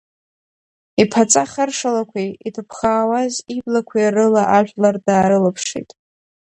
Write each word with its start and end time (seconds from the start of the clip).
Иԥаҵа 1.01 1.43
харшалақәеи, 1.51 2.29
иҭыԥхаауаз 2.47 3.33
иблақәеи 3.55 4.09
рыла 4.15 4.43
ажәлар 4.57 4.95
даарылаԥшит. 5.05 5.89